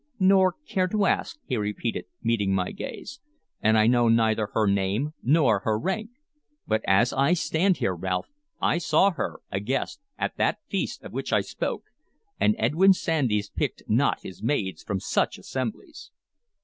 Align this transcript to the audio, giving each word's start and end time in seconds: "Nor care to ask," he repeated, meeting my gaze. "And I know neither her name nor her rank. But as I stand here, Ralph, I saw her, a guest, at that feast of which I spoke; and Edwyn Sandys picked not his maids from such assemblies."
"Nor 0.19 0.53
care 0.67 0.87
to 0.87 1.05
ask," 1.05 1.37
he 1.45 1.57
repeated, 1.57 2.05
meeting 2.23 2.55
my 2.55 2.71
gaze. 2.71 3.19
"And 3.61 3.77
I 3.77 3.85
know 3.85 4.07
neither 4.09 4.47
her 4.53 4.65
name 4.65 5.13
nor 5.21 5.59
her 5.59 5.77
rank. 5.77 6.09
But 6.65 6.81
as 6.87 7.13
I 7.13 7.33
stand 7.33 7.77
here, 7.77 7.93
Ralph, 7.93 8.25
I 8.59 8.79
saw 8.79 9.11
her, 9.11 9.41
a 9.51 9.59
guest, 9.59 9.99
at 10.17 10.37
that 10.37 10.57
feast 10.67 11.03
of 11.03 11.13
which 11.13 11.31
I 11.31 11.41
spoke; 11.41 11.83
and 12.39 12.55
Edwyn 12.57 12.93
Sandys 12.95 13.51
picked 13.51 13.83
not 13.87 14.23
his 14.23 14.41
maids 14.41 14.81
from 14.81 14.99
such 14.99 15.37
assemblies." 15.37 16.09